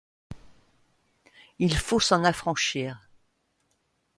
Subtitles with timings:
[1.59, 3.07] Il faut s'en affranchir.